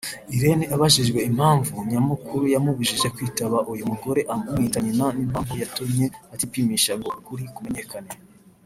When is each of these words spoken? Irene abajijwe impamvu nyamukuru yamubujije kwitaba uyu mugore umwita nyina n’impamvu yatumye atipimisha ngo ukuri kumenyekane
Irene 0.35 0.65
abajijwe 0.75 1.19
impamvu 1.29 1.73
nyamukuru 1.91 2.43
yamubujije 2.53 3.07
kwitaba 3.15 3.57
uyu 3.71 3.83
mugore 3.91 4.21
umwita 4.33 4.77
nyina 4.85 5.05
n’impamvu 5.15 5.53
yatumye 5.61 6.05
atipimisha 6.33 6.91
ngo 6.99 7.09
ukuri 7.19 7.43
kumenyekane 7.55 8.11